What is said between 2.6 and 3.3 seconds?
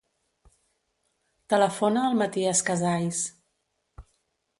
Casais.